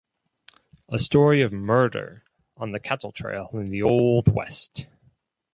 [0.89, 2.23] A story of murder
[2.57, 4.87] on the cattle trail in the old West.